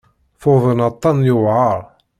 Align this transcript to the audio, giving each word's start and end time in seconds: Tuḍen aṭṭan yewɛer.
Tuḍen 0.41 0.79
aṭṭan 0.89 1.17
yewɛer. 1.27 1.79